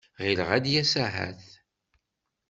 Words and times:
Ɣileɣ 0.23 0.49
ad 0.57 0.61
d-yas 0.63 0.93
ahat. 1.05 1.45